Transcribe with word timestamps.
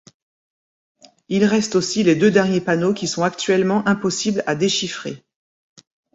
Il 1.29 1.45
reste 1.45 1.75
aussi 1.75 2.01
les 2.01 2.15
deux 2.15 2.31
derniers 2.31 2.59
panneaux 2.61 2.95
qui 2.95 3.07
sont 3.07 3.21
actuellement 3.21 3.87
impossible 3.87 4.43
à 4.47 4.55
déchiffrer. 4.55 5.23